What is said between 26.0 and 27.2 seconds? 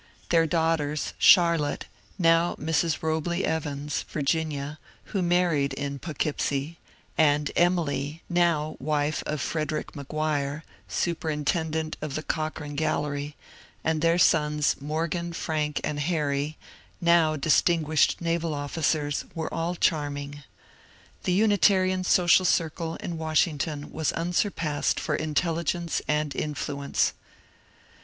and influence.